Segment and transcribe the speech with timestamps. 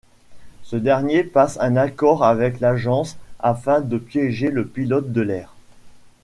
[0.63, 5.53] Ce dernier passe un accord avec l'agence afin de piéger le pilote de l'air.